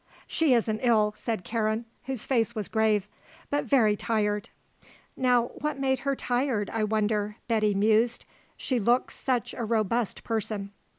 "She 0.25 0.55
isn't 0.55 0.79
ill," 0.79 1.13
said 1.15 1.43
Karen, 1.43 1.85
whose 2.05 2.25
face 2.25 2.55
was 2.55 2.67
grave. 2.67 3.07
"But 3.51 3.65
very 3.65 3.95
tired." 3.95 4.49
"Now 5.15 5.49
what 5.59 5.77
made 5.77 5.99
her 5.99 6.15
tired, 6.15 6.71
I 6.71 6.83
wonder?" 6.83 7.35
Betty 7.47 7.75
mused. 7.75 8.25
"She 8.57 8.79
looks 8.79 9.15
such 9.15 9.53
a 9.53 9.63
robust 9.63 10.23
person." 10.23 10.71